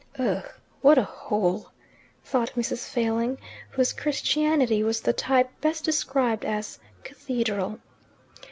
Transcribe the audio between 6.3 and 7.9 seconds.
as "cathedral."